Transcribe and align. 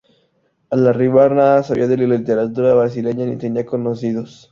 Al 0.71 0.87
arribar, 0.87 1.31
nada 1.33 1.61
sabía 1.61 1.85
de 1.87 1.95
la 1.95 2.17
literatura 2.17 2.73
brasileña 2.73 3.23
ni 3.27 3.37
tenía 3.37 3.67
conocidos. 3.67 4.49